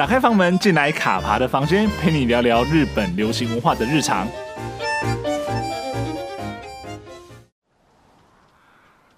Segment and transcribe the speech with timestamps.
[0.00, 4.26] 打开房门，进来卡爬的房间，陪你聊聊日本流行文化的日常。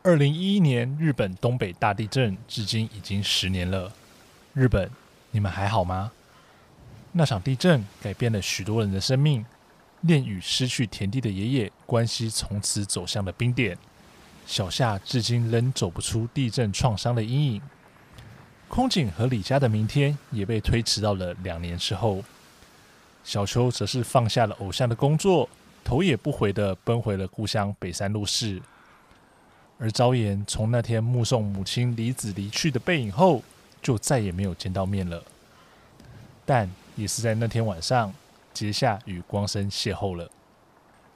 [0.02, 3.92] 二零一一年日本东北大地震，至今已经十年了。
[4.54, 4.90] 日本，
[5.30, 6.10] 你们还好吗？
[7.12, 9.46] 那场地震改变了许多人的生命，
[10.00, 13.78] 恋与失去田地的爷爷关系从此走向了冰点。
[14.48, 17.62] 小夏至今仍走不出地震创伤的阴影。
[18.74, 22.24] 空警和李家的明天也被推迟到了两年之后。
[23.22, 25.46] 小秋则是放下了偶像的工作，
[25.84, 28.62] 头也不回地奔回了故乡北山路市。
[29.78, 33.42] 而昭妍从那天目送母亲离子离去的背影后，
[33.82, 35.22] 就再也没有见到面了。
[36.46, 36.66] 但
[36.96, 38.10] 也是在那天晚上，
[38.54, 40.30] 结夏与光生邂逅了。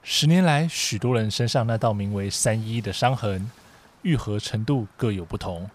[0.03, 3.49] 十年来，许多人身上那道名为三一的伤痕，
[4.03, 5.67] 愈合程度各有不同，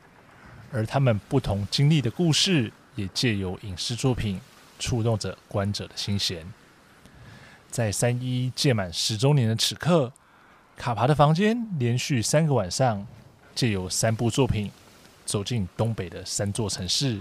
[0.73, 4.41] 而他们不同经历的故事，也借由影视作品
[4.78, 6.45] 触动着观者的心弦。
[7.70, 10.12] 在三一届满十周年的此刻。
[10.75, 13.06] 卡爬的房间连续三个晚上，
[13.55, 14.70] 借由三部作品，
[15.25, 17.20] 走进东北的三座城市，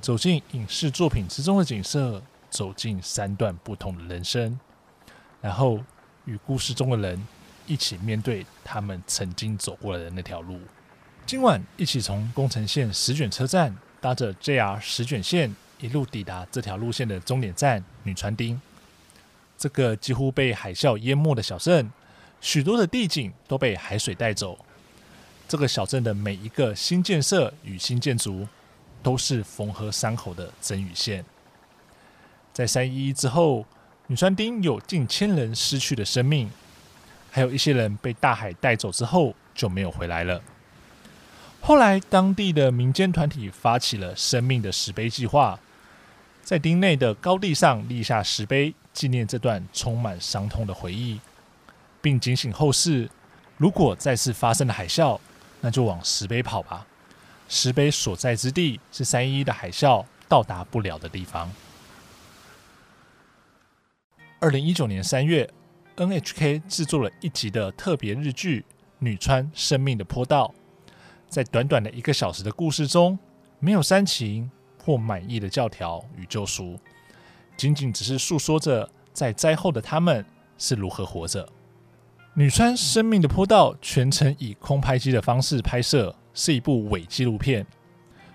[0.00, 4.58] 走进影视作品之中的景色，走进三段不同的人生，
[5.42, 5.80] 然后
[6.24, 7.26] 与故事中的人
[7.66, 10.60] 一起面对他们曾经走过的那条路。
[11.26, 18.60] 今晚一起从宫城县石卷车站搭着 JR 石卷线，一路抵达这条路线的终点站女川町，
[19.56, 21.90] 这个几乎被海啸淹没的小镇。
[22.42, 24.58] 许多的地景都被海水带走。
[25.48, 28.46] 这个小镇的每一个新建设与新建筑，
[29.02, 31.24] 都是缝合伤口的针与线。
[32.52, 33.64] 在三一一之后，
[34.08, 36.50] 女川町有近千人失去了生命，
[37.30, 40.42] 还有一些人被大海带走之后就没有回来了。
[41.66, 45.58] 后来，当地的民间团体发起了“生命的石碑”计划，
[46.42, 51.18] 在町内的高地上立下石碑，纪念这段充满伤痛的回忆。
[52.02, 53.08] 并警醒后世，
[53.56, 55.18] 如果再次发生了海啸，
[55.62, 56.86] 那就往石碑跑吧。
[57.48, 61.50] 石碑所在之地是三一一的海啸到达不了的地方。
[64.38, 65.48] 二零一九年三月
[65.96, 68.60] ，NHK 制作了一集的特别日剧
[68.98, 70.52] 《女川生命的坡道》。
[71.34, 73.18] 在短短的一个小时的故事中，
[73.58, 74.48] 没有煽情
[74.80, 76.78] 或满意的教条与救赎，
[77.56, 80.24] 仅仅只是诉说着在灾后的他们
[80.58, 81.48] 是如何活着。
[82.34, 87.66] 女川生命的坡道全程以空拍机的方式拍摄，是一部伪纪录片，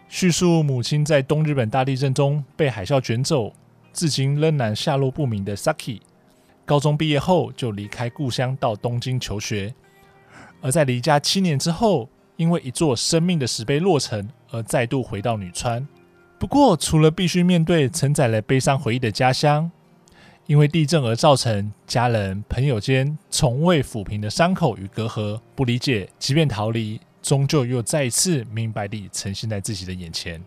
[0.09, 3.53] 叙述母亲在东日本大地震中被海啸卷走，
[3.93, 6.01] 至今仍然下落不明的 Saki。
[6.65, 9.73] 高中毕业后就离开故乡到东京求学，
[10.59, 12.09] 而在离家七年之后，
[12.39, 15.85] 因为一座生命的石碑落成，而再度回到女川。
[16.37, 19.69] 不过，除了必须面对承载了悲伤回忆的家乡。
[20.45, 30.41] 因为地震而造成家人朋友间从未抚平的伤口与隔阂，不理解，即便逃离，终究又再一次明白地呈现在自己的眼前。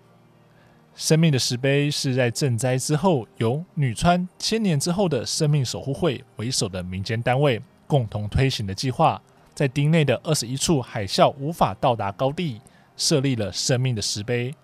[0.97, 9.23] 生命的石碑是在震灾之后，由女川千年之后的生命守护会为首的民间单位共同推行的计划，
[9.55, 12.61] 在町内的二十一处海啸无法到达高地
[12.97, 14.55] 设立了生命的石碑。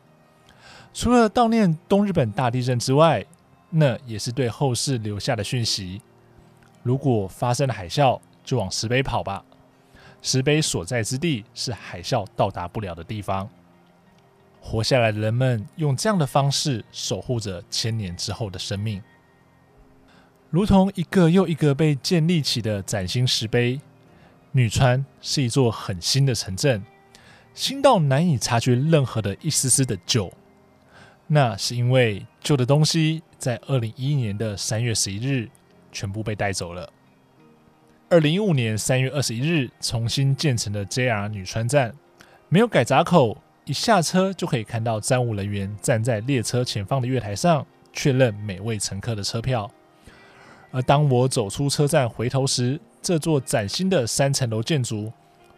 [0.95, 3.25] 除了悼念东日本大地震之外，
[3.71, 6.01] 那也是对后世留下的讯息。
[6.83, 9.45] 如果发生了海啸，就往石碑跑吧。
[10.23, 13.49] 石碑所在之地是海啸到达不了的地方。
[14.61, 19.01] 活下来的人们用这样的方式守护着千年之后的生命，
[20.51, 23.81] 如同一个又一个被建立起的崭新石碑。
[24.59, 26.83] 女川是一座很新的城镇，
[27.55, 30.33] 新到难以察觉任何的一丝丝的旧。
[31.29, 35.49] 那是因为旧的东西在二零一一年的三月十一日
[35.93, 36.93] 全部被带走了。
[38.09, 41.95] 二零一五年三月二十一日重新建成的 JR 女川站
[42.49, 49.71] 没有改闸口，一下车就可以看到站务人员站在列车前方的月台上确认每位乘客的车票。
[50.73, 55.13] 而当我走出车站回头时，这座崭新的三层楼建筑，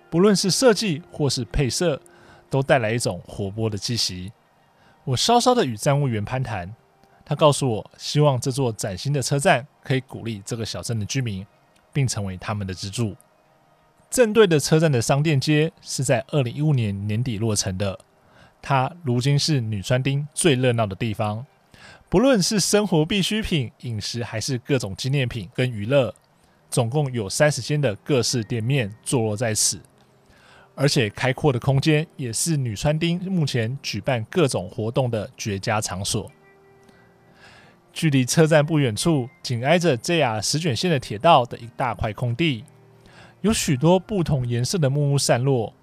[0.09, 2.01] 不论是设计或是配色，
[2.49, 4.33] 都带来一种活泼的气息。
[5.05, 6.75] 我稍稍的与站务员攀谈，
[7.25, 11.47] 他告诉我，希望这座崭新的车站可以鼓励这个小镇的居民，
[11.93, 13.17] 并成为他们的支柱。
[14.11, 17.99] 正对的车站的商店街是在二零一五年年底落成的，
[18.61, 21.47] 它如今是女川町最热闹的地方。
[22.09, 26.13] 不论是生活必需品、饮食，还是各种纪念品跟娱乐，
[26.71, 29.81] 总共有三十间的各式店面坐落在此。
[30.75, 36.31] 而且开阔的空间也是女川町目前举办各种活动的绝佳场所。
[37.93, 42.65] 距离车站不远处，紧挨着 JR 石卷线的铁道的一大块空地，
[43.41, 45.75] 有许多不同颜色的木屋散落。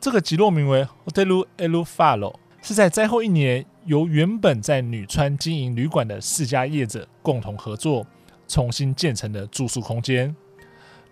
[0.00, 8.06] 这个集落名为 Hotel El Faro，是在灾后一年，由原本在女川经营旅馆的四家业者共同合作，
[8.46, 10.34] 重新建成的住宿空间。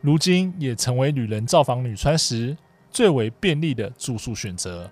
[0.00, 2.56] 如今也成为旅人造访女川时
[2.90, 4.90] 最为便利的住宿选择。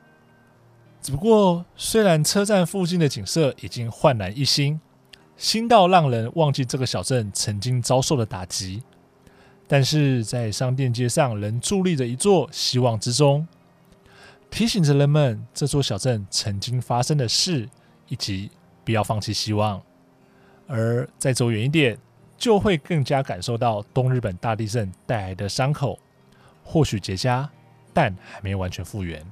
[1.00, 4.80] 只不过，虽然车站附近的景色已经焕然一新，
[5.36, 8.82] 新到让人忘记这个小镇曾经遭受的打击，
[9.66, 13.46] 但是在商店街上仍伫立着一座希望之钟，
[14.48, 17.68] 提醒着人们这座小镇曾经发生的事，
[18.08, 18.50] 以及
[18.84, 19.82] 不要放弃希望。
[20.68, 21.98] 而再走远一点，
[22.42, 25.96] 就会更加感受到东日本大地震带来的伤口，
[26.64, 27.46] 或许结痂，
[27.94, 29.24] 但还没完全复原。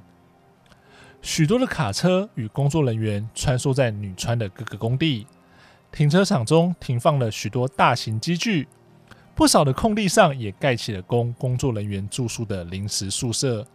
[1.21, 5.27] 许多的卡车与工作人员穿梭在女川的各个工地，
[5.91, 8.65] 停车场中停放了许多大型机具，
[9.35, 13.67] 不少的空地上也盖起了供工作人员住宿的临时宿舍，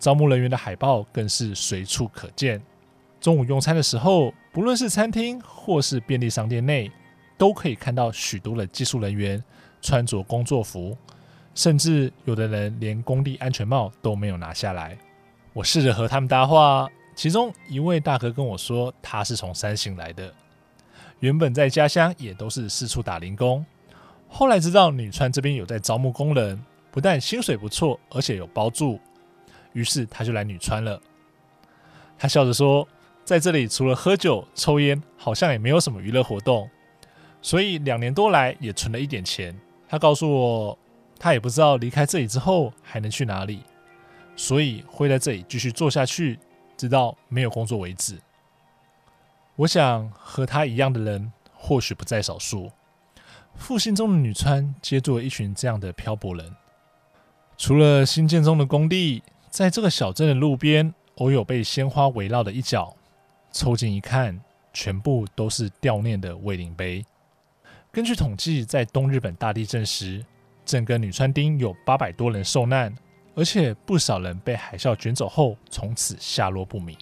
[0.00, 2.60] 招募人员的海报更是随处可见。
[3.20, 6.90] 中午用餐的时候，不论是餐厅或是便利商店内，
[7.36, 9.42] 都可以看到许多的技术人员
[9.82, 10.96] 穿着工作服，
[11.54, 14.96] 甚至有的人连工地安全帽都没有拿下来。
[15.52, 20.32] 我试着和他们搭话，其中一位大哥跟我说，他是从山形来的，
[21.20, 23.64] 原本在家乡也都是四处打零工，
[24.28, 26.60] 后来知道女川这边有在招募工人，
[26.90, 28.98] 不但薪水不错，而且有包住，
[29.74, 31.00] 于是他就来女川了。
[32.18, 32.86] 他笑着说，
[33.24, 36.68] 在这里除了喝酒抽烟，好像也没有什么娱乐活动，
[37.44, 39.54] 所以两年多来也存了一点钱。
[39.86, 40.78] 他告诉我，
[41.18, 43.62] 他也不知道离开这里之后还能去哪里。
[44.34, 46.38] 所以会在这里继续做下去，
[46.74, 48.18] 直到没有工作为止。
[49.56, 52.72] 我想和他一样的人或许不在少数。
[53.54, 56.56] 复兴中的女川接住了一群这样的漂泊人。
[57.58, 62.96] 除了新建中的工地，在这个小镇的路边，偶有被鲜花围绕的一角。
[63.52, 64.40] 凑近一看，
[64.72, 67.04] 全部都是悼念的慰灵碑。
[67.94, 70.20] 根据统计，在东日本大地震时，
[70.66, 72.92] 整个女川町有八百多人受难。
[73.36, 76.96] 而且不少人被海啸卷走后，从此下落不明。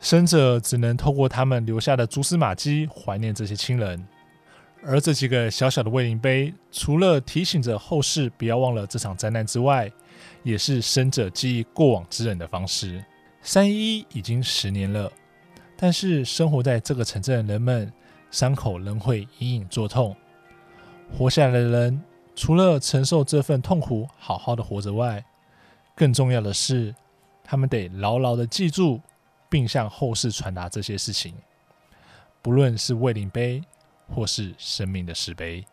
[0.00, 4.04] 生者只能透过他们留下的蛛丝马迹怀念这些亲人。
[4.82, 9.90] 而这几个小小的慰灵碑，除了提醒着后世不要忘了这场灾难之外，
[10.42, 13.04] 也是生者记忆过往之人的方式。
[13.42, 15.10] 三一一已经十年了，
[15.76, 17.92] 但是生活在这个城镇的人们，
[18.30, 20.16] 伤口仍会隐隐作痛。
[21.16, 22.02] 活下来的人。
[22.40, 25.24] 除了承受这份痛苦，好好的活着外，
[25.96, 26.94] 更重要的是，
[27.42, 29.00] 他们得牢牢的记住，
[29.48, 31.34] 并向后世传达这些事情，
[32.40, 33.60] 不论是慰灵碑，
[34.08, 35.66] 或是生命的石碑。